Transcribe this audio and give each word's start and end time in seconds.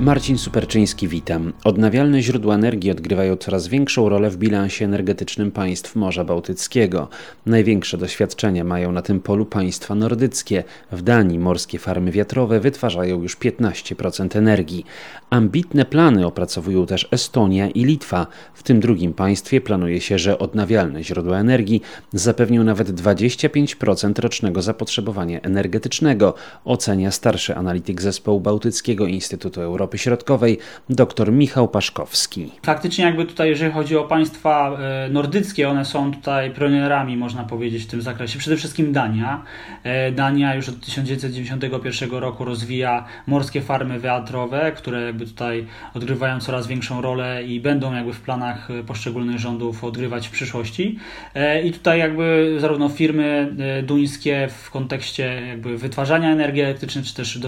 Marcin 0.00 0.38
Superczyński, 0.38 1.08
witam. 1.08 1.52
Odnawialne 1.64 2.22
źródła 2.22 2.54
energii 2.54 2.90
odgrywają 2.90 3.36
coraz 3.36 3.68
większą 3.68 4.08
rolę 4.08 4.30
w 4.30 4.36
bilansie 4.36 4.84
energetycznym 4.84 5.50
państw 5.50 5.96
Morza 5.96 6.24
Bałtyckiego. 6.24 7.08
Największe 7.46 7.98
doświadczenia 7.98 8.64
mają 8.64 8.92
na 8.92 9.02
tym 9.02 9.20
polu 9.20 9.46
państwa 9.46 9.94
nordyckie. 9.94 10.64
W 10.92 11.02
Danii 11.02 11.38
morskie 11.38 11.78
farmy 11.78 12.10
wiatrowe 12.10 12.60
wytwarzają 12.60 13.22
już 13.22 13.36
15% 13.36 14.38
energii. 14.38 14.84
Ambitne 15.30 15.84
plany 15.84 16.26
opracowują 16.26 16.86
też 16.86 17.08
Estonia 17.10 17.70
i 17.70 17.84
Litwa. 17.84 18.26
W 18.54 18.62
tym 18.62 18.80
drugim 18.80 19.12
państwie 19.14 19.60
planuje 19.60 20.00
się, 20.00 20.18
że 20.18 20.38
odnawialne 20.38 21.04
źródła 21.04 21.38
energii 21.38 21.82
zapewnią 22.12 22.64
nawet 22.64 22.90
25% 22.90 24.20
rocznego 24.20 24.62
zapotrzebowania 24.62 25.40
energetycznego, 25.40 26.34
ocenia 26.64 27.10
starszy 27.10 27.56
analityk 27.56 28.02
zespołu 28.02 28.40
Bałtyckiego 28.40 29.06
Instytutu 29.06 29.60
Europy 29.60 29.87
Europy 29.88 29.98
Środkowej, 29.98 30.58
dr 30.90 31.32
Michał 31.32 31.68
Paszkowski. 31.68 32.50
Faktycznie 32.62 33.04
jakby 33.04 33.24
tutaj, 33.24 33.48
jeżeli 33.48 33.72
chodzi 33.72 33.96
o 33.96 34.04
państwa 34.04 34.78
e, 34.80 35.08
nordyckie, 35.08 35.68
one 35.68 35.84
są 35.84 36.12
tutaj 36.12 36.50
pionierami, 36.50 37.16
można 37.16 37.44
powiedzieć, 37.44 37.82
w 37.82 37.86
tym 37.86 38.02
zakresie. 38.02 38.38
Przede 38.38 38.56
wszystkim 38.56 38.92
Dania. 38.92 39.42
E, 39.82 40.12
Dania 40.12 40.54
już 40.54 40.68
od 40.68 40.80
1991 40.80 42.10
roku 42.10 42.44
rozwija 42.44 43.04
morskie 43.26 43.62
farmy 43.62 44.00
wiatrowe, 44.00 44.72
które 44.72 45.02
jakby 45.02 45.26
tutaj 45.26 45.66
odgrywają 45.94 46.40
coraz 46.40 46.66
większą 46.66 47.02
rolę 47.02 47.44
i 47.44 47.60
będą 47.60 47.94
jakby 47.94 48.12
w 48.12 48.20
planach 48.20 48.68
poszczególnych 48.86 49.38
rządów 49.38 49.84
odgrywać 49.84 50.28
w 50.28 50.30
przyszłości. 50.30 50.98
E, 51.34 51.62
I 51.62 51.72
tutaj 51.72 51.98
jakby 51.98 52.56
zarówno 52.60 52.88
firmy 52.88 53.54
duńskie 53.82 54.48
w 54.64 54.70
kontekście 54.70 55.42
jakby 55.48 55.78
wytwarzania 55.78 56.32
energii 56.32 56.62
elektrycznej, 56.62 57.04
czy 57.04 57.14
też 57.14 57.38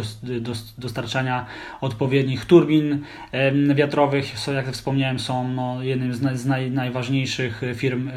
dostarczania 0.78 1.46
odpowiednich 1.80 2.29
turbin 2.38 2.98
wiatrowych, 3.74 4.34
jak 4.54 4.72
wspomniałem, 4.72 5.18
są 5.18 5.48
no, 5.48 5.82
jednym 5.82 6.14
z, 6.14 6.46
naj, 6.46 6.70
najważniejszych 6.70 7.62
firm 7.74 8.10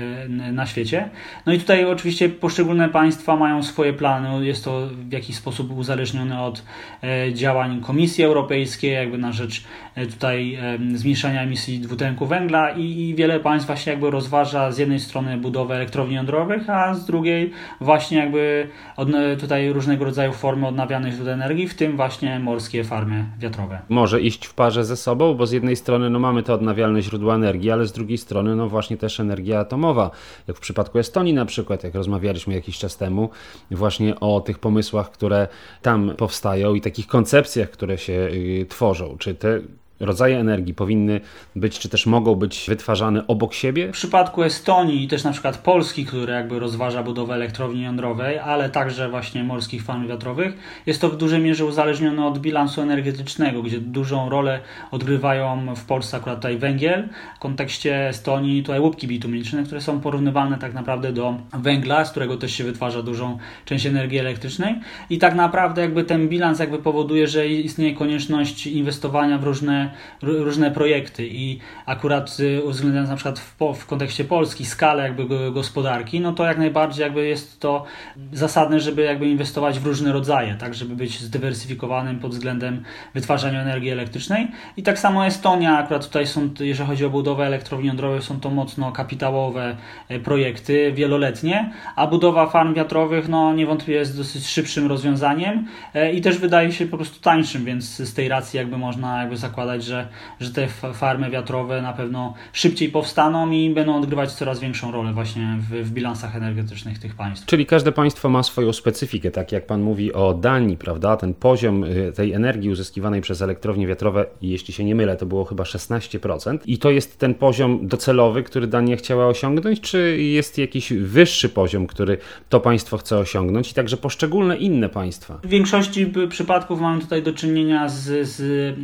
na 0.52 0.66
świecie. 0.66 1.10
No 1.46 1.54
i 1.54 1.60
tutaj 1.60 1.86
oczywiście 1.86 2.30
poszczególne 2.30 2.90
państwa 2.90 3.36
mają 3.36 3.64
swoje 3.64 3.94
plany. 3.94 4.46
Jest 4.46 4.66
to 4.66 4.88
w 4.88 5.12
jakiś 5.12 5.36
sposób 5.36 5.72
uzależnione 5.72 6.42
od 6.42 6.64
e, 7.04 7.34
działań 7.34 7.82
Komisji 7.82 8.24
Europejskiej, 8.24 8.94
jakby 8.94 9.18
na 9.18 9.32
rzecz 9.32 9.64
e, 9.96 10.06
tutaj 10.06 10.58
zmniejszania 10.94 11.42
emisji 11.42 11.80
dwutlenku 11.80 12.26
węgla 12.26 12.70
i, 12.70 12.82
i 12.82 13.16
wiele 13.16 13.40
państw 13.40 13.68
właśnie 13.68 13.92
jakby 13.92 14.12
rozważa 14.12 14.72
z 14.72 14.78
jednej 14.78 15.00
strony 15.00 15.38
budowę 15.38 15.76
elektrowni 15.76 16.16
jądrowych, 16.16 16.70
a 16.70 16.94
z 16.94 17.06
drugiej 17.06 17.52
właśnie 17.82 18.18
jakby 18.18 18.68
od, 18.98 19.10
tutaj 19.40 19.74
różnego 19.74 20.06
rodzaju 20.06 20.34
formy 20.34 20.68
odnawialnych 20.68 21.14
źródeł 21.14 21.34
energii, 21.34 21.68
w 21.68 21.76
tym 21.76 21.96
właśnie 21.96 22.40
morskie 22.40 22.84
farmy 22.84 23.26
wiatrowe 23.40 23.80
może 24.04 24.22
iść 24.22 24.46
w 24.46 24.54
parze 24.54 24.86
ze 24.86 24.98
sobą, 24.98 25.34
bo 25.34 25.48
z 25.48 25.52
jednej 25.52 25.76
strony 25.76 26.10
no, 26.10 26.20
mamy 26.20 26.44
te 26.44 26.54
odnawialne 26.54 27.02
źródła 27.02 27.36
energii, 27.36 27.72
ale 27.72 27.86
z 27.86 27.92
drugiej 27.92 28.18
strony 28.18 28.56
no 28.56 28.70
właśnie 28.70 28.98
też 28.98 29.20
energia 29.20 29.60
atomowa, 29.60 30.12
jak 30.48 30.58
w 30.58 30.60
przypadku 30.60 31.00
Estonii 31.00 31.34
na 31.34 31.46
przykład, 31.46 31.84
jak 31.84 31.96
rozmawialiśmy 31.96 32.54
jakiś 32.54 32.78
czas 32.78 32.98
temu, 32.98 33.30
właśnie 33.72 34.20
o 34.20 34.42
tych 34.42 34.60
pomysłach, 34.60 35.12
które 35.12 35.48
tam 35.82 36.14
powstają 36.18 36.74
i 36.74 36.82
takich 36.82 37.08
koncepcjach, 37.08 37.70
które 37.70 37.98
się 37.98 38.14
y, 38.14 38.66
tworzą. 38.70 39.16
Czy 39.20 39.36
te 39.36 39.62
rodzaje 40.06 40.40
energii 40.40 40.74
powinny 40.74 41.22
być, 41.56 41.80
czy 41.80 41.90
też 41.90 42.06
mogą 42.06 42.36
być 42.36 42.66
wytwarzane 42.68 43.28
obok 43.28 43.54
siebie? 43.54 43.88
W 43.88 43.92
przypadku 43.92 44.44
Estonii 44.44 45.04
i 45.04 45.08
też 45.08 45.24
na 45.24 45.32
przykład 45.32 45.58
Polski, 45.58 46.06
które 46.06 46.34
jakby 46.34 46.60
rozważa 46.60 47.04
budowę 47.04 47.34
elektrowni 47.34 47.84
jądrowej, 47.84 48.40
ale 48.40 48.70
także 48.70 49.10
właśnie 49.10 49.44
morskich 49.44 49.84
farm 49.84 50.08
wiatrowych, 50.08 50.54
jest 50.86 51.02
to 51.02 51.10
w 51.10 51.18
dużej 51.18 51.42
mierze 51.42 51.66
uzależnione 51.66 52.26
od 52.26 52.40
bilansu 52.40 52.82
energetycznego, 52.82 53.64
gdzie 53.64 53.80
dużą 53.80 54.30
rolę 54.30 54.60
odgrywają 54.92 55.76
w 55.76 55.86
Polsce 55.86 56.18
akurat 56.18 56.38
tutaj 56.38 56.58
węgiel, 56.58 57.10
w 57.36 57.40
kontekście 57.40 58.08
Estonii 58.08 58.64
tutaj 58.64 58.80
łupki 58.80 59.08
bitumiczne, 59.08 59.64
które 59.64 59.82
są 59.82 60.00
porównywalne 60.00 60.58
tak 60.58 60.74
naprawdę 60.74 61.14
do 61.14 61.36
węgla, 61.54 62.06
z 62.06 62.12
którego 62.12 62.38
też 62.38 62.54
się 62.54 62.64
wytwarza 62.64 63.04
dużą 63.04 63.38
część 63.66 63.86
energii 63.86 64.20
elektrycznej 64.20 64.76
i 65.10 65.18
tak 65.18 65.36
naprawdę 65.36 65.82
jakby 65.82 66.04
ten 66.04 66.30
bilans 66.30 66.60
jakby 66.60 66.78
powoduje, 66.78 67.28
że 67.28 67.48
istnieje 67.48 67.96
konieczność 67.96 68.68
inwestowania 68.68 69.38
w 69.38 69.44
różne 69.44 69.93
różne 70.22 70.72
projekty 70.72 71.28
i 71.28 71.60
akurat 71.86 72.38
y, 72.40 72.64
uwzględniając 72.64 73.10
na 73.10 73.16
przykład 73.16 73.40
w, 73.40 73.56
w 73.76 73.86
kontekście 73.86 74.26
Polski 74.26 74.66
skalę 74.66 75.04
jakby 75.04 75.52
gospodarki, 75.52 76.20
no 76.20 76.34
to 76.34 76.46
jak 76.46 76.58
najbardziej 76.58 77.04
jakby 77.04 77.28
jest 77.28 77.60
to 77.60 77.86
zasadne, 78.34 78.80
żeby 78.80 79.02
jakby 79.02 79.30
inwestować 79.30 79.80
w 79.80 79.86
różne 79.86 80.14
rodzaje, 80.14 80.56
tak, 80.56 80.74
żeby 80.74 80.96
być 80.96 81.20
zdywersyfikowanym 81.20 82.20
pod 82.20 82.32
względem 82.32 82.84
wytwarzania 83.14 83.62
energii 83.62 83.90
elektrycznej. 83.90 84.48
I 84.78 84.84
tak 84.84 85.00
samo 85.00 85.26
Estonia, 85.26 85.78
akurat 85.78 86.08
tutaj 86.08 86.28
są, 86.28 86.50
jeżeli 86.60 86.90
chodzi 86.90 87.06
o 87.06 87.10
budowę 87.10 87.46
elektrowni 87.46 87.88
jądrowej, 87.88 88.22
są 88.22 88.40
to 88.40 88.50
mocno 88.50 88.92
kapitałowe 88.92 89.78
e, 90.10 90.20
projekty, 90.20 90.92
wieloletnie, 90.92 91.74
a 91.96 92.08
budowa 92.08 92.48
farm 92.48 92.74
wiatrowych, 92.74 93.30
no 93.30 93.54
niewątpliwie 93.54 94.00
jest 94.00 94.18
dosyć 94.18 94.48
szybszym 94.48 94.88
rozwiązaniem 94.88 95.68
e, 95.94 96.14
i 96.14 96.22
też 96.22 96.38
wydaje 96.38 96.72
się 96.72 96.86
po 96.86 96.98
prostu 96.98 97.20
tańszym, 97.20 97.66
więc 97.66 97.98
z 97.98 98.14
tej 98.14 98.30
racji 98.30 98.58
jakby 98.58 98.78
można 98.78 99.20
jakby 99.20 99.38
zakładać, 99.38 99.83
że, 99.84 100.08
że 100.40 100.52
te 100.52 100.68
farmy 100.94 101.30
wiatrowe 101.30 101.82
na 101.82 101.94
pewno 101.94 102.34
szybciej 102.54 102.90
powstaną 102.90 103.52
i 103.52 103.70
będą 103.70 103.98
odgrywać 103.98 104.32
coraz 104.32 104.60
większą 104.60 104.92
rolę 104.92 105.14
właśnie 105.14 105.58
w, 105.60 105.90
w 105.90 105.92
bilansach 105.92 106.36
energetycznych 106.36 107.00
tych 107.00 107.16
państw. 107.16 107.46
Czyli 107.46 107.66
każde 107.66 107.92
państwo 107.92 108.30
ma 108.30 108.44
swoją 108.44 108.74
specyfikę, 108.74 109.32
tak 109.32 109.52
jak 109.52 109.66
Pan 109.66 109.82
mówi 109.82 110.14
o 110.14 110.34
Danii, 110.34 110.78
prawda? 110.78 111.18
Ten 111.18 111.34
poziom 111.34 111.84
y, 111.84 112.12
tej 112.16 112.34
energii 112.34 112.70
uzyskiwanej 112.70 113.22
przez 113.22 113.42
elektrownie 113.42 113.88
wiatrowe, 113.88 114.26
jeśli 114.42 114.74
się 114.74 114.84
nie 114.84 114.96
mylę, 114.96 115.18
to 115.18 115.26
było 115.26 115.46
chyba 115.46 115.64
16%. 115.64 116.58
I 116.66 116.78
to 116.78 116.92
jest 116.92 117.20
ten 117.20 117.34
poziom 117.34 117.88
docelowy, 117.88 118.44
który 118.44 118.68
Dania 118.68 118.96
chciała 118.96 119.28
osiągnąć, 119.28 119.82
czy 119.82 120.18
jest 120.22 120.58
jakiś 120.58 120.94
wyższy 120.94 121.50
poziom, 121.50 121.88
który 121.88 122.18
to 122.50 122.60
państwo 122.60 122.98
chce 122.98 123.18
osiągnąć 123.18 123.72
i 123.72 123.74
także 123.74 123.98
poszczególne 123.98 124.58
inne 124.58 124.90
państwa? 124.90 125.40
W 125.44 125.48
większości 125.48 126.14
przypadków 126.30 126.82
mamy 126.82 127.02
tutaj 127.02 127.24
do 127.24 127.34
czynienia 127.34 127.90
z, 127.90 128.28
z 128.28 128.40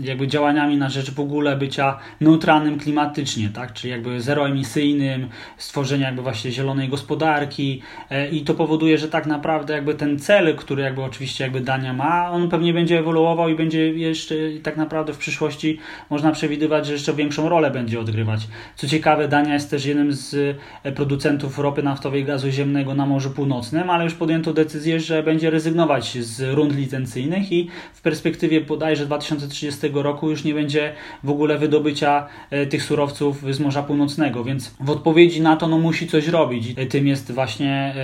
jakby 0.05 0.27
działaniami 0.27 0.77
na 0.79 0.89
rzecz 0.89 1.11
w 1.11 1.19
ogóle 1.19 1.57
bycia 1.57 1.99
neutralnym 2.21 2.79
klimatycznie, 2.79 3.49
tak? 3.49 3.73
czyli 3.73 3.91
jakby 3.91 4.21
zeroemisyjnym, 4.21 5.29
stworzenia 5.57 6.05
jakby 6.05 6.21
właśnie 6.21 6.51
zielonej 6.51 6.89
gospodarki 6.89 7.81
e, 8.09 8.29
i 8.29 8.41
to 8.41 8.53
powoduje, 8.53 8.97
że 8.97 9.07
tak 9.07 9.25
naprawdę 9.25 9.73
jakby 9.73 9.93
ten 9.95 10.19
cel, 10.19 10.55
który 10.55 10.83
jakby 10.83 11.03
oczywiście 11.03 11.43
jakby 11.43 11.61
Dania 11.61 11.93
ma, 11.93 12.31
on 12.31 12.49
pewnie 12.49 12.73
będzie 12.73 12.99
ewoluował 12.99 13.49
i 13.49 13.55
będzie 13.55 13.89
jeszcze 13.93 14.35
tak 14.63 14.77
naprawdę 14.77 15.13
w 15.13 15.17
przyszłości 15.17 15.79
można 16.09 16.31
przewidywać, 16.31 16.85
że 16.85 16.93
jeszcze 16.93 17.13
większą 17.13 17.49
rolę 17.49 17.71
będzie 17.71 17.99
odgrywać. 17.99 18.47
Co 18.75 18.87
ciekawe, 18.87 19.27
Dania 19.27 19.53
jest 19.53 19.69
też 19.69 19.85
jednym 19.85 20.13
z 20.13 20.57
e, 20.83 20.91
producentów 20.91 21.59
ropy 21.59 21.83
naftowej 21.83 22.21
i 22.21 22.25
gazu 22.25 22.49
ziemnego 22.49 22.93
na 22.93 23.05
Morzu 23.05 23.31
Północnym, 23.31 23.89
ale 23.89 24.03
już 24.03 24.13
podjęto 24.13 24.53
decyzję, 24.53 24.99
że 24.99 25.23
będzie 25.23 25.49
rezygnować 25.49 26.17
z 26.17 26.55
rund 26.55 26.75
licencyjnych 26.75 27.51
i 27.51 27.69
w 27.93 28.01
perspektywie 28.01 28.61
bodajże 28.61 29.05
2030 29.05 29.89
roku 29.93 30.29
już 30.29 30.43
nie 30.43 30.53
będzie 30.53 30.68
będzie 30.69 30.93
w 31.23 31.29
ogóle 31.29 31.57
wydobycia 31.57 32.27
e, 32.49 32.65
tych 32.65 32.83
surowców 32.83 33.53
z 33.53 33.59
Morza 33.59 33.83
Północnego, 33.83 34.43
więc 34.43 34.75
w 34.79 34.89
odpowiedzi 34.89 35.41
na 35.41 35.55
to 35.55 35.67
no, 35.67 35.77
musi 35.77 36.07
coś 36.07 36.27
robić. 36.27 36.75
Tym 36.89 37.07
jest 37.07 37.31
właśnie 37.31 37.95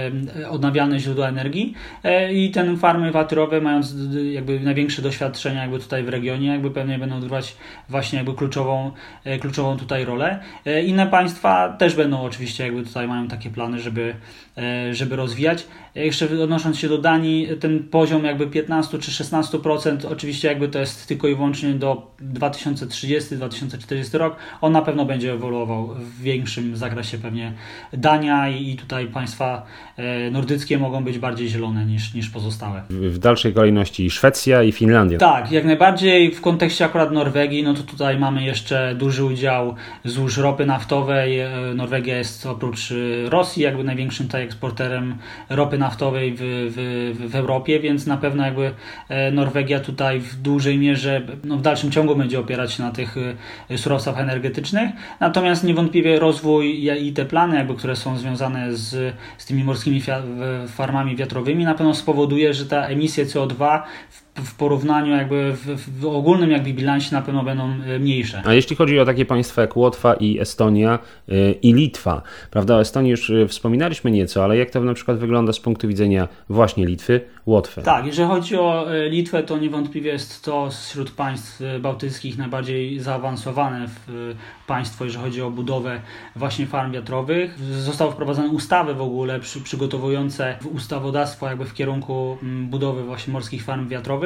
e, 0.42 0.50
odnawialne 0.50 1.00
źródła 1.00 1.28
energii 1.28 1.74
e, 2.04 2.34
i 2.34 2.52
ten 2.52 2.78
farmy 2.78 3.12
wiatrowe 3.12 3.62
mając 3.62 3.96
jakby 4.32 4.60
największe 4.60 5.02
doświadczenia 5.02 5.62
jakby 5.62 5.80
tutaj 5.80 6.04
w 6.04 6.10
regionie, 6.10 6.48
jakby 6.48 6.72
pewnie 6.72 7.00
będą 7.00 7.16
odgrywać 7.16 7.56
właśnie 7.90 8.18
jakby 8.18 8.34
kluczową, 8.34 8.92
kluczową 9.42 9.78
tutaj 9.78 10.06
rolę. 10.06 10.40
Inne 10.86 11.08
państwa 11.08 11.70
też 11.70 11.96
będą 11.96 12.22
oczywiście 12.22 12.64
jakby 12.66 12.84
tutaj 12.84 13.08
mają 13.08 13.28
takie 13.28 13.50
plany, 13.50 13.80
żeby, 13.80 14.16
żeby 14.92 15.16
rozwijać. 15.16 15.68
Jeszcze 15.96 16.44
odnosząc 16.44 16.80
się 16.80 16.90
do 16.90 16.98
Danii, 16.98 17.48
ten 17.60 17.84
poziom 17.84 18.24
jakby 18.24 18.48
15 18.48 19.00
czy 19.00 19.12
16% 19.12 20.08
oczywiście 20.12 20.48
jakby 20.48 20.68
to 20.68 20.80
jest 20.80 21.08
tylko 21.08 21.28
i 21.28 21.36
wyłącznie 21.36 21.74
do 21.74 22.12
2030-2040 22.58 24.18
rok, 24.18 24.36
on 24.62 24.72
na 24.72 24.82
pewno 24.82 25.06
będzie 25.06 25.34
ewoluował 25.34 25.88
w 25.88 26.22
większym 26.22 26.78
zakresie 26.78 27.18
pewnie 27.18 27.54
Dania 27.94 28.50
i 28.50 28.76
tutaj 28.76 29.08
państwa 29.08 29.66
e, 29.98 30.32
nordyckie 30.32 30.78
mogą 30.78 31.04
być 31.04 31.20
bardziej 31.20 31.48
zielone 31.50 31.86
niż, 31.86 32.14
niż 32.14 32.30
pozostałe. 32.30 32.82
W 32.90 33.18
dalszej 33.18 33.54
kolejności 33.54 34.10
Szwecja 34.10 34.64
i 34.64 34.72
Finlandia. 34.72 35.18
Tak, 35.18 35.52
jak 35.52 35.66
najbardziej 35.66 36.32
w 36.32 36.42
kontekście 36.42 36.86
akurat 36.86 37.12
Norwegii, 37.12 37.64
no 37.64 37.74
to 37.74 37.84
tutaj 37.84 38.20
mamy 38.20 38.44
jeszcze 38.44 38.96
duży 38.96 39.24
udział 39.24 39.76
złóż 40.06 40.38
ropy 40.38 40.66
naftowej. 40.66 41.40
E, 41.40 41.50
Norwegia 41.76 42.18
jest 42.18 42.46
oprócz 42.46 42.92
e, 42.92 43.30
Rosji 43.30 43.64
jakby 43.64 43.84
największym 43.84 44.26
tutaj 44.26 44.44
eksporterem 44.44 45.16
ropy 45.50 45.78
naftowej 45.78 46.36
w, 46.38 46.40
w, 46.42 47.30
w 47.32 47.36
Europie, 47.36 47.80
więc 47.80 48.08
na 48.08 48.18
pewno 48.18 48.46
jakby 48.46 48.72
Norwegia 49.32 49.80
tutaj 49.80 50.20
w 50.20 50.36
dużej 50.36 50.78
mierze 50.78 51.22
no 51.44 51.58
w 51.58 51.62
dalszym 51.62 51.92
ciągu 51.92 52.16
będzie 52.16 52.40
opierać 52.46 52.74
się 52.74 52.84
na 52.84 52.92
tych 52.92 53.16
surowcach 53.76 54.20
energetycznych. 54.20 54.90
Natomiast 55.20 55.64
niewątpliwie 55.64 56.20
rozwój 56.20 56.90
i 57.02 57.14
te 57.14 57.26
plany, 57.26 57.56
jakby, 57.56 57.76
które 57.76 57.96
są 57.96 58.18
związane 58.18 58.76
z, 58.76 59.16
z 59.38 59.46
tymi 59.46 59.64
morskimi 59.64 60.02
farmami 60.68 61.16
wiatrowymi, 61.16 61.64
na 61.64 61.74
pewno 61.74 61.96
spowoduje, 61.96 62.54
że 62.54 62.66
ta 62.66 62.88
emisja 62.88 63.26
CO2 63.26 63.82
w 64.10 64.25
w 64.36 64.56
porównaniu 64.56 65.12
jakby 65.12 65.54
w, 65.54 66.00
w, 66.00 66.06
ogólnym 66.06 66.52
jakby 66.52 66.74
bilansie 66.74 67.16
na 67.16 67.22
pewno 67.22 67.44
będą 67.44 67.64
e, 67.64 68.00
mniejsze. 68.00 68.42
A 68.46 68.54
jeśli 68.54 68.76
chodzi 68.76 69.00
o 69.00 69.06
takie 69.06 69.26
państwa 69.26 69.62
jak 69.62 69.78
Łotwa 69.78 70.14
i 70.14 70.40
Estonia 70.40 71.00
yy, 71.28 71.52
i 71.62 71.74
Litwa, 71.74 72.22
prawda, 72.52 72.76
o 72.76 72.82
Estonii 72.82 73.12
już 73.12 73.30
e, 73.30 73.48
wspominaliśmy 73.48 74.12
nieco, 74.12 74.44
ale 74.44 74.58
jak 74.58 74.70
to 74.70 74.82
na 74.82 74.94
przykład 74.94 75.18
wygląda 75.18 75.54
z 75.54 75.60
punktu 75.60 75.88
widzenia 75.88 76.28
właśnie 76.50 76.86
Litwy, 76.86 77.22
Łotwy? 77.46 77.82
Tak, 77.82 78.06
jeżeli 78.06 78.28
chodzi 78.28 78.56
o 78.56 78.86
Litwę, 79.10 79.44
to 79.44 79.58
niewątpliwie 79.58 80.12
jest 80.12 80.46
to 80.46 80.70
wśród 80.70 81.12
państw 81.12 81.62
bałtyckich 81.80 82.38
najbardziej 82.38 83.00
zaawansowane 83.00 83.88
w 83.88 84.36
państwo, 84.68 85.06
jeżeli 85.06 85.24
chodzi 85.24 85.42
o 85.42 85.52
budowę 85.52 86.02
właśnie 86.36 86.66
farm 86.66 86.92
wiatrowych. 86.92 87.60
Zostały 87.60 88.12
wprowadzone 88.12 88.48
ustawy 88.48 88.94
w 88.94 89.02
ogóle 89.02 89.40
przy, 89.40 89.62
przygotowujące 89.62 90.58
ustawodawstwo 90.74 91.48
jakby 91.48 91.66
w 91.66 91.74
kierunku 91.74 92.38
budowy 92.64 93.04
właśnie 93.04 93.34
morskich 93.34 93.64
farm 93.64 93.88
wiatrowych 93.88 94.25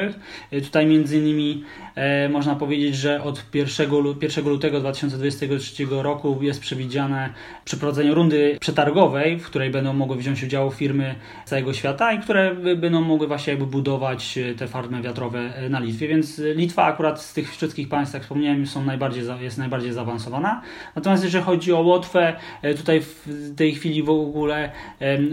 E, 0.51 0.62
tutaj 0.62 0.86
między 0.86 1.18
innymi 1.18 1.63
e, 1.96 2.30
można 2.30 2.56
powiedzieć, 2.56 2.96
że 2.96 3.24
od 3.24 3.46
1, 3.54 3.92
1 4.22 4.46
lutego 4.46 4.80
2023 4.80 5.86
roku 5.90 6.40
jest 6.42 6.62
przewidziane 6.62 7.34
przeprowadzenie 7.66 8.13
rundy 8.13 8.57
przetargowej, 8.60 9.40
w 9.40 9.46
której 9.46 9.69
będą 9.69 9.94
mogły 9.94 10.18
wziąć 10.18 10.44
udział 10.44 10.72
firmy 10.72 11.16
z 11.46 11.50
całego 11.50 11.74
świata 11.74 12.13
i 12.13 12.19
które 12.19 12.56
będą 12.56 13.01
mogły 13.01 13.28
właśnie 13.28 13.51
jakby 13.51 13.68
budować 13.68 14.38
e, 14.38 14.56
te 14.56 14.68
farmy 14.68 15.01
wiatrowe 15.01 15.54
na 15.69 15.80
Litwie, 15.80 16.07
więc 16.07 16.42
Litwa 16.56 16.84
akurat 16.84 17.22
z 17.22 17.34
tych 17.34 17.52
wszystkich 17.52 17.90
państw, 17.90 18.13
jak 18.13 18.24
wspomniałem, 18.24 18.68
są 18.68 18.86
najbardziej, 18.86 19.24
jest 19.42 19.57
najbardziej 19.57 19.94
zaawansowana. 19.94 20.62
Natomiast 20.95 21.24
jeżeli 21.24 21.44
chodzi 21.44 21.74
o 21.74 21.80
Łotwę, 21.80 22.34
tutaj 22.78 23.02
w 23.02 23.56
tej 23.56 23.75
chwili 23.75 24.04
w 24.04 24.10
ogóle 24.10 24.72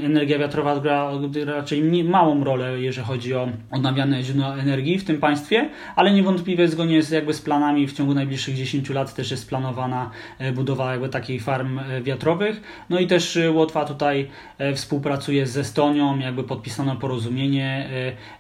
energia 0.03 0.39
wiatrowa 0.39 0.81
gra 0.81 1.11
raczej 1.47 2.05
małą 2.05 2.45
rolę, 2.45 2.81
jeżeli 2.81 3.07
chodzi 3.07 3.35
o 3.35 3.49
odnawialne 3.71 4.23
źródła 4.23 4.56
energii 4.59 4.99
w 4.99 5.05
tym 5.05 5.19
państwie, 5.19 5.71
ale 5.97 6.13
niewątpliwie 6.13 6.69
zgodnie 6.69 7.03
z, 7.03 7.11
jakby 7.11 7.35
z 7.35 7.41
planami 7.41 7.87
w 7.87 7.93
ciągu 7.93 8.15
najbliższych 8.15 8.55
10 8.55 8.91
lat 8.91 9.15
też 9.15 9.31
jest 9.31 9.49
planowana 9.49 10.11
e, 10.39 10.53
budowa 10.53 10.93
jakby 10.93 11.09
takich 11.09 11.43
farm 11.43 11.79
e, 11.79 12.03
wiatrowych. 12.03 12.61
No 12.91 13.01
i 13.01 13.07
też 13.07 13.37
e, 13.37 13.51
Łotwa 13.51 13.85
tutaj 13.85 14.29
współpracuje 14.75 15.47
z 15.47 15.57
Estonią, 15.57 16.19
jakby 16.19 16.45
podpisano 16.45 16.97
porozumienie 16.97 17.89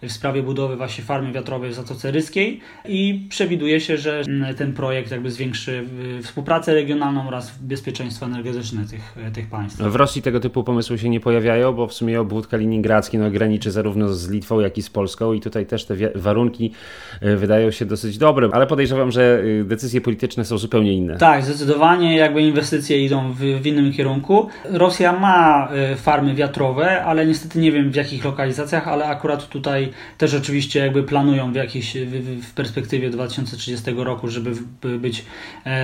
w 0.02 0.12
sprawie 0.12 0.42
budowy 0.42 0.76
właśnie 0.76 1.04
farmy 1.04 1.32
wiatrowej 1.32 1.70
w 1.70 1.74
Zatoce 1.74 2.10
Ryskiej 2.10 2.60
i 2.88 3.26
przewiduje 3.28 3.80
się, 3.80 3.96
że 3.96 4.22
ten 4.56 4.72
projekt 4.72 5.10
jakby 5.10 5.30
zwiększy 5.30 5.84
współpracę 6.22 6.74
regionalną 6.74 7.28
oraz 7.28 7.58
bezpieczeństwo 7.58 8.26
energetyczne 8.26 8.84
tych, 8.86 9.16
tych 9.32 9.46
państw. 9.46 9.78
W 9.78 9.94
Rosji 9.94 10.22
tego 10.22 10.40
typu 10.40 10.64
pomysły 10.64 10.98
się 10.98 11.08
nie 11.08 11.20
pojawiają, 11.20 11.72
bo 11.72 11.86
w 11.86 11.94
sumie 11.94 12.20
obwód 12.20 12.46
kaliningradzki 12.46 13.18
no, 13.18 13.30
graniczy 13.30 13.70
zarówno 13.70 14.08
z 14.14 14.30
Litwą, 14.30 14.60
jak 14.60 14.78
i 14.78 14.82
z 14.82 14.90
Polską 14.90 15.32
i 15.32 15.40
tutaj 15.40 15.66
też 15.66 15.84
te 15.84 15.96
warunki 16.14 16.72
e, 17.20 17.36
wydają 17.36 17.70
się 17.70 17.84
dosyć 17.84 18.18
dobre, 18.18 18.48
ale 18.52 18.66
podejrzewam, 18.66 19.12
że 19.12 19.42
e, 19.60 19.64
decyzje 19.64 20.00
polityczne 20.00 20.44
są 20.44 20.58
zupełnie 20.58 20.92
inne. 20.92 21.16
Tak, 21.16 21.44
zdecydowanie 21.44 22.16
jakby 22.16 22.42
inwestycje 22.42 23.04
idą 23.04 23.32
w, 23.32 23.38
w 23.38 23.66
innym 23.66 23.92
kierunku. 23.92 24.48
Rosja 24.64 25.12
ma 25.12 25.68
e, 25.72 25.96
farmy 25.96 26.34
wiatrowe, 26.34 27.04
ale 27.04 27.26
niestety 27.26 27.58
nie 27.58 27.72
wiem 27.72 27.90
w 27.90 27.94
jakich 27.94 28.24
lokalizacjach, 28.24 28.88
ale 28.88 29.04
akurat 29.04 29.48
tutaj 29.48 29.88
też 30.18 30.34
oczywiście 30.34 30.80
jakby 30.80 31.02
planują 31.02 31.52
w 31.52 31.54
jakiejś 31.54 31.96
w, 31.96 32.42
w 32.46 32.54
perspektywie 32.54 33.10
2030 33.10 33.90
roku, 33.96 34.28
żeby 34.28 34.50
być 34.98 35.24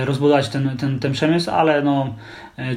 rozbudować 0.05 0.49
ten, 0.49 0.77
ten, 0.77 0.99
ten 0.99 1.11
przemysł, 1.11 1.51
ale 1.51 1.81
no 1.81 2.15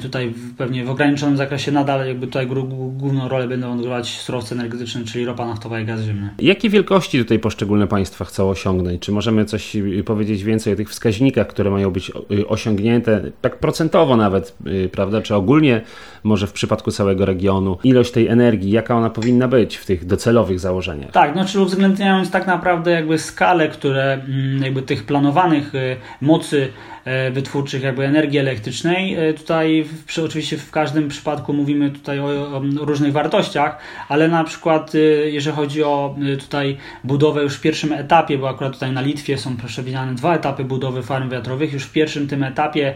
tutaj 0.01 0.33
pewnie 0.57 0.85
w 0.85 0.89
ograniczonym 0.89 1.37
zakresie 1.37 1.71
nadal 1.71 2.07
jakby 2.07 2.27
tutaj 2.27 2.47
główną 2.47 3.27
rolę 3.27 3.47
będą 3.47 3.73
odgrywać 3.73 4.19
surowce 4.19 4.55
energetyczne, 4.55 5.03
czyli 5.03 5.25
ropa 5.25 5.45
naftowa 5.45 5.79
i 5.79 5.85
gaz 5.85 6.01
ziemny. 6.01 6.29
Jakie 6.39 6.69
wielkości 6.69 7.19
tutaj 7.19 7.39
poszczególne 7.39 7.87
państwa 7.87 8.25
chcą 8.25 8.49
osiągnąć? 8.49 9.01
Czy 9.01 9.11
możemy 9.11 9.45
coś 9.45 9.75
y, 9.75 10.03
powiedzieć 10.03 10.43
więcej 10.43 10.73
o 10.73 10.75
tych 10.75 10.89
wskaźnikach, 10.89 11.47
które 11.47 11.71
mają 11.71 11.91
być 11.91 12.11
y, 12.31 12.47
osiągnięte, 12.47 13.21
tak 13.41 13.59
procentowo 13.59 14.17
nawet, 14.17 14.57
y, 14.67 14.89
prawda? 14.89 15.21
Czy 15.21 15.35
ogólnie 15.35 15.81
może 16.23 16.47
w 16.47 16.53
przypadku 16.53 16.91
całego 16.91 17.25
regionu? 17.25 17.77
Ilość 17.83 18.11
tej 18.11 18.27
energii, 18.27 18.71
jaka 18.71 18.95
ona 18.95 19.09
powinna 19.09 19.47
być 19.47 19.75
w 19.75 19.85
tych 19.85 20.05
docelowych 20.05 20.59
założeniach? 20.59 21.11
Tak, 21.11 21.35
no 21.35 21.45
czy 21.45 21.61
uwzględniając 21.61 22.31
tak 22.31 22.47
naprawdę 22.47 22.91
jakby 22.91 23.17
skalę, 23.17 23.69
które 23.69 24.13
mm, 24.13 24.63
jakby 24.63 24.81
tych 24.81 25.05
planowanych 25.05 25.73
mocy 26.21 26.67
E, 27.07 27.31
wytwórczych 27.31 27.83
jakby 27.83 28.05
energii 28.05 28.39
elektrycznej. 28.39 29.15
E, 29.15 29.33
tutaj 29.67 29.83
w, 29.83 30.19
oczywiście 30.25 30.57
w 30.57 30.71
każdym 30.71 31.07
przypadku 31.07 31.53
mówimy 31.53 31.91
tutaj 31.91 32.19
o, 32.19 32.25
o, 32.25 32.61
różnych 32.79 33.13
wartościach, 33.13 33.77
ale 34.09 34.27
na 34.27 34.43
przykład 34.43 34.95
e, 34.95 34.99
jeżeli 35.29 35.55
chodzi 35.55 35.83
o 35.83 36.15
tutaj 36.39 36.77
budowę 37.03 37.43
już 37.43 37.55
w 37.55 37.61
pierwszym 37.61 37.93
etapie, 37.93 38.37
bo 38.37 38.49
akurat 38.49 38.73
tutaj 38.73 38.91
na 38.91 39.01
Litwie 39.01 39.37
są 39.37 39.57
przewidziane 39.57 40.15
dwa 40.15 40.35
etapy 40.35 40.63
budowy 40.63 41.03
farm 41.03 41.29
wiatrowych, 41.29 41.73
już 41.73 41.83
w 41.83 41.91
pierwszym 41.91 42.27
tym 42.27 42.43
etapie 42.43 42.95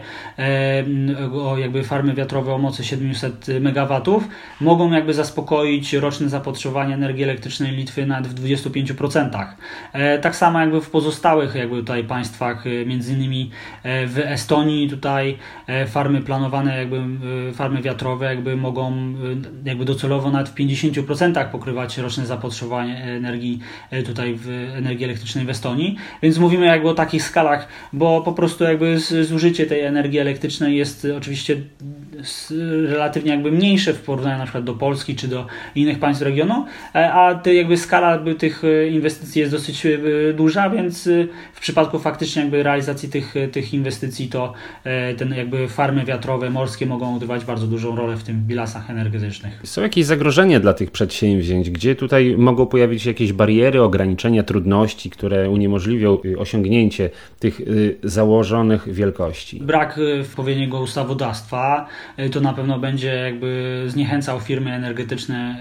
o 1.32 1.58
jakby 1.58 1.82
farmy 1.82 2.14
wiatrowe 2.14 2.54
o 2.54 2.58
mocy 2.58 2.84
700 2.84 3.48
MW 3.48 4.22
mogą 4.60 4.92
jakby 4.92 5.14
zaspokoić 5.14 5.92
roczne 5.92 6.28
zapotrzebowanie 6.28 6.94
energii 6.94 7.24
elektrycznej 7.24 7.72
Litwy 7.72 8.06
nawet 8.06 8.32
w 8.32 8.44
25%. 8.44 9.46
Tak 10.22 10.36
samo 10.36 10.60
jakby 10.60 10.80
w 10.80 10.90
pozostałych 10.90 11.54
jakby 11.54 11.76
tutaj 11.76 12.04
państwach, 12.04 12.64
między 12.86 13.12
innymi 13.12 13.50
w 13.84 14.18
Estonii 14.24 14.88
tutaj 14.90 15.38
e, 15.66 15.86
farmy 15.86 16.20
planowane, 16.20 16.61
jakby 16.70 16.96
e, 16.96 17.52
farmy 17.52 17.82
wiatrowe 17.82 18.26
jakby 18.26 18.56
mogą 18.56 18.92
e, 18.92 19.68
jakby 19.68 19.84
docelowo 19.84 20.30
nawet 20.30 20.48
w 20.48 20.54
50% 20.54 21.50
pokrywać 21.50 21.98
roczne 21.98 22.26
zapotrzebowanie 22.26 23.04
energii 23.04 23.60
tutaj 24.06 24.34
w 24.34 24.48
energii 24.74 25.04
elektrycznej 25.04 25.44
w 25.44 25.50
Estonii. 25.50 25.96
Więc 26.22 26.38
mówimy 26.38 26.66
jakby 26.66 26.88
o 26.88 26.94
takich 26.94 27.22
skalach, 27.22 27.68
bo 27.92 28.22
po 28.22 28.32
prostu 28.32 28.64
jakby 28.64 28.98
zużycie 29.22 29.66
tej 29.66 29.80
energii 29.80 30.18
elektrycznej 30.18 30.76
jest 30.76 31.06
oczywiście 31.16 31.56
relatywnie 32.86 33.30
jakby 33.30 33.52
mniejsze 33.52 33.94
w 33.94 34.02
porównaniu 34.02 34.38
na 34.38 34.44
przykład 34.44 34.64
do 34.64 34.74
Polski 34.74 35.16
czy 35.16 35.28
do 35.28 35.46
innych 35.74 35.98
państw 35.98 36.22
regionu, 36.22 36.66
a 36.92 37.34
te 37.42 37.54
jakby 37.54 37.76
skala 37.76 38.18
tych 38.38 38.62
inwestycji 38.90 39.40
jest 39.40 39.52
dosyć 39.52 39.86
duża, 40.34 40.70
więc 40.70 41.08
w 41.52 41.60
przypadku 41.60 41.98
faktycznie 41.98 42.42
jakby 42.42 42.62
realizacji 42.62 43.08
tych, 43.08 43.34
tych 43.52 43.74
inwestycji 43.74 44.28
to 44.28 44.52
e, 44.84 45.14
ten 45.14 45.34
jakby 45.34 45.68
farmy 45.68 46.04
wiatrowe, 46.04 46.50
morskie 46.50 46.86
mogą 46.86 47.14
odgrywać 47.14 47.44
bardzo 47.44 47.66
dużą 47.66 47.96
rolę 47.96 48.16
w 48.16 48.22
tym 48.22 48.46
bilansach 48.46 48.90
energetycznych. 48.90 49.60
Są 49.64 49.82
jakieś 49.82 50.04
zagrożenia 50.04 50.60
dla 50.60 50.74
tych 50.74 50.90
przedsięwzięć? 50.90 51.70
Gdzie 51.70 51.94
tutaj 51.94 52.34
mogą 52.38 52.66
pojawić 52.66 53.02
się 53.02 53.10
jakieś 53.10 53.32
bariery, 53.32 53.82
ograniczenia, 53.82 54.42
trudności, 54.42 55.10
które 55.10 55.50
uniemożliwią 55.50 56.18
y, 56.24 56.38
osiągnięcie 56.38 57.10
tych 57.38 57.60
y, 57.60 57.96
założonych 58.02 58.94
wielkości? 58.94 59.60
Brak 59.60 59.98
y, 59.98 60.20
odpowiedniego 60.20 60.80
ustawodawstwa 60.80 61.86
to 62.32 62.40
na 62.40 62.52
pewno 62.52 62.78
będzie 62.78 63.14
jakby 63.14 63.82
zniechęcał 63.86 64.40
firmy 64.40 64.72
energetyczne 64.72 65.56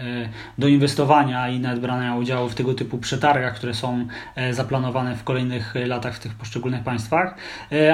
do 0.57 0.67
inwestowania 0.67 1.49
i 1.49 1.59
nawet 1.59 1.79
brania 1.79 2.15
udziału 2.15 2.49
w 2.49 2.55
tego 2.55 2.73
typu 2.73 2.97
przetargach, 2.97 3.55
które 3.55 3.73
są 3.73 4.07
zaplanowane 4.51 5.15
w 5.15 5.23
kolejnych 5.23 5.73
latach 5.85 6.15
w 6.15 6.19
tych 6.19 6.35
poszczególnych 6.35 6.83
państwach. 6.83 7.35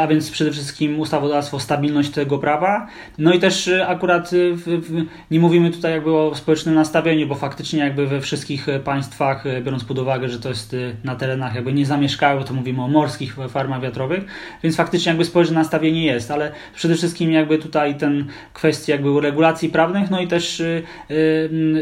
A 0.02 0.08
więc 0.08 0.32
przede 0.32 0.52
wszystkim 0.52 1.00
ustawodawstwo, 1.00 1.60
stabilność 1.60 2.10
tego 2.10 2.38
prawa. 2.38 2.88
No 3.18 3.34
i 3.34 3.40
też 3.40 3.68
y, 3.68 3.88
akurat 3.88 4.34
y, 4.34 4.56
w, 4.56 4.64
w, 4.64 5.06
nie 5.32 5.40
mówimy 5.40 5.72
tutaj 5.72 5.92
jakby 5.92 6.16
o 6.16 6.36
społecznym 6.36 6.76
nastawieniu, 6.76 7.28
bo 7.28 7.36
faktycznie 7.36 7.80
jakby 7.80 8.08
we 8.08 8.22
wszystkich 8.22 8.70
y, 8.70 8.80
państwach, 8.80 9.44
biorąc 9.64 9.84
pod 9.84 10.00
uwagę, 10.00 10.30
że 10.30 10.40
to 10.40 10.50
jest 10.50 10.76
na 11.04 11.16
terenach 11.16 11.56
jakby 11.56 11.74
niezamieszkałych, 11.74 12.46
to 12.46 12.54
mówimy 12.54 12.84
o 12.84 12.88
morskich 12.88 13.38
farmach 13.50 13.82
wiatrowych, 13.82 14.24
więc 14.64 14.76
faktycznie 14.76 15.10
jakby 15.10 15.26
społeczne 15.26 15.56
nastawienie 15.56 16.06
jest, 16.06 16.32
ale 16.32 16.52
przede 16.76 16.96
wszystkim 16.96 17.32
jakby 17.32 17.58
tutaj 17.58 17.98
ten 17.98 18.26
kwestia 18.58 18.94
jakby 18.94 19.22
regulacji 19.22 19.70
prawnych, 19.70 20.10
no 20.10 20.22
i 20.22 20.28
też 20.28 20.64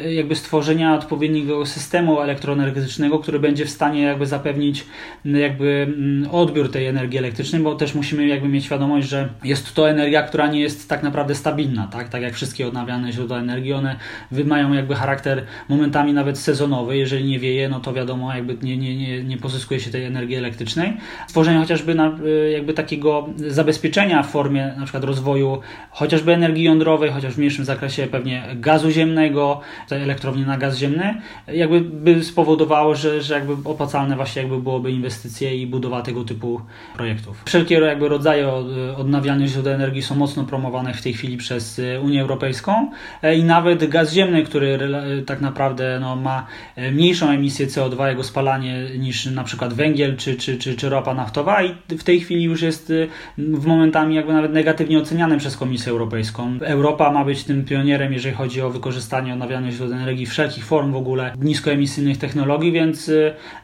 jakby 0.09 0.35
stworzenia 0.35 0.95
odpowiedniego 0.95 1.65
systemu 1.65 2.21
elektroenergetycznego, 2.21 3.19
który 3.19 3.39
będzie 3.39 3.65
w 3.65 3.69
stanie 3.69 4.01
jakby 4.01 4.25
zapewnić 4.25 4.85
jakby 5.25 5.93
odbiór 6.31 6.71
tej 6.71 6.87
energii 6.87 7.19
elektrycznej, 7.19 7.61
bo 7.61 7.75
też 7.75 7.95
musimy 7.95 8.27
jakby 8.27 8.47
mieć 8.47 8.65
świadomość, 8.65 9.07
że 9.07 9.29
jest 9.43 9.73
to 9.73 9.89
energia, 9.89 10.23
która 10.23 10.47
nie 10.47 10.59
jest 10.59 10.89
tak 10.89 11.03
naprawdę 11.03 11.35
stabilna, 11.35 11.87
tak? 11.87 12.09
Tak 12.09 12.21
jak 12.21 12.33
wszystkie 12.33 12.67
odnawialne 12.67 13.11
źródła 13.11 13.39
energii, 13.39 13.73
one 13.73 13.95
mają 14.31 14.73
jakby 14.73 14.95
charakter 14.95 15.43
momentami 15.69 16.13
nawet 16.13 16.37
sezonowy. 16.37 16.97
Jeżeli 16.97 17.25
nie 17.25 17.39
wieje, 17.39 17.69
no 17.69 17.79
to 17.79 17.93
wiadomo, 17.93 18.35
jakby 18.35 18.57
nie, 18.61 18.77
nie, 18.77 18.97
nie, 18.97 19.23
nie 19.23 19.37
pozyskuje 19.37 19.79
się 19.79 19.91
tej 19.91 20.03
energii 20.03 20.35
elektrycznej. 20.35 20.97
Stworzenie 21.27 21.59
chociażby 21.59 21.95
na, 21.95 22.17
y, 22.25 22.51
jakby 22.51 22.73
takiego 22.73 23.29
zabezpieczenia 23.47 24.23
w 24.23 24.31
formie 24.31 24.73
na 24.77 24.83
przykład 24.83 25.03
rozwoju 25.03 25.61
chociażby 25.89 26.33
energii 26.33 26.64
jądrowej, 26.65 27.11
chociaż 27.11 27.33
w 27.33 27.37
mniejszym 27.37 27.65
zakresie 27.65 28.07
pewnie 28.07 28.43
gazu 28.55 28.91
ziemnego, 28.91 29.61
elektrowni 29.89 30.45
na 30.45 30.57
gaz 30.57 30.77
ziemny, 30.77 31.21
jakby 31.47 31.81
by 31.81 32.23
spowodowało, 32.23 32.95
że, 32.95 33.21
że 33.21 33.33
jakby 33.33 33.69
opłacalne 33.69 34.15
właśnie 34.15 34.41
jakby 34.41 34.61
byłoby 34.61 34.91
inwestycje 34.91 35.57
i 35.57 35.67
budowa 35.67 36.01
tego 36.01 36.23
typu 36.23 36.61
projektów. 36.95 37.43
Wszelkie 37.45 37.75
jakby 37.75 38.09
rodzaje 38.09 38.51
odnawialnych 38.97 39.47
źródeł 39.47 39.73
energii 39.73 40.01
są 40.01 40.15
mocno 40.15 40.43
promowane 40.43 40.93
w 40.93 41.01
tej 41.01 41.13
chwili 41.13 41.37
przez 41.37 41.81
Unię 42.03 42.21
Europejską 42.21 42.91
i 43.37 43.43
nawet 43.43 43.89
gaz 43.89 44.13
ziemny, 44.13 44.43
który 44.43 44.79
tak 45.25 45.41
naprawdę 45.41 45.97
no, 46.01 46.15
ma 46.15 46.47
mniejszą 46.91 47.29
emisję 47.29 47.67
CO2, 47.67 48.07
jego 48.07 48.23
spalanie 48.23 48.85
niż 48.97 49.25
na 49.25 49.43
przykład 49.43 49.73
węgiel 49.73 50.17
czy, 50.17 50.35
czy, 50.35 50.57
czy, 50.57 50.75
czy 50.75 50.89
ropa 50.89 51.13
naftowa 51.13 51.63
i 51.63 51.75
w 51.97 52.03
tej 52.03 52.19
chwili 52.19 52.43
już 52.43 52.61
jest 52.61 52.93
w 53.37 53.65
momentami 53.65 54.15
jakby 54.15 54.33
nawet 54.33 54.53
negatywnie 54.53 54.99
oceniany 54.99 55.37
przez 55.37 55.57
Komisję 55.57 55.91
Europejską. 55.91 56.54
Europa 56.61 57.11
ma 57.11 57.25
być 57.25 57.43
tym 57.43 57.65
pionierem, 57.65 58.13
jeżeli 58.13 58.35
chodzi 58.35 58.61
o 58.61 58.69
wykorzystanie 58.69 59.33
odnawialnych 59.33 59.73
źródeł 59.73 59.97
energii, 59.97 60.25
wszelkich 60.25 60.65
form 60.65 60.91
w 60.91 60.95
ogóle 60.95 61.33
niskoemisyjnych 61.41 62.17
technologii, 62.17 62.71
więc 62.71 63.11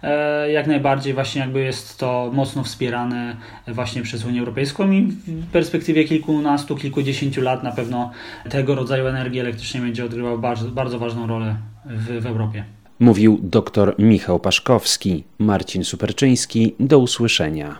e, 0.03 0.51
jak 0.51 0.67
najbardziej 0.67 1.13
właśnie 1.13 1.41
jakby 1.41 1.59
jest 1.59 1.97
to 1.97 2.29
mocno 2.33 2.63
wspierane 2.63 3.35
właśnie 3.67 4.01
przez 4.01 4.25
Unię 4.25 4.39
Europejską 4.39 4.91
i 4.91 5.01
w 5.27 5.51
perspektywie 5.51 6.03
kilkunastu, 6.03 6.75
kilkudziesięciu 6.75 7.41
lat 7.41 7.63
na 7.63 7.71
pewno 7.71 8.11
tego 8.49 8.75
rodzaju 8.75 9.07
energii 9.07 9.39
elektrycznej 9.39 9.83
będzie 9.83 10.05
odgrywał 10.05 10.39
bardzo, 10.39 10.67
bardzo 10.67 10.99
ważną 10.99 11.27
rolę 11.27 11.55
w, 11.85 12.21
w 12.21 12.25
Europie. 12.25 12.63
Mówił 12.99 13.39
dr 13.43 13.95
Michał 13.99 14.39
Paszkowski, 14.39 15.23
Marcin 15.39 15.83
Superczyński. 15.83 16.75
Do 16.79 16.99
usłyszenia. 16.99 17.79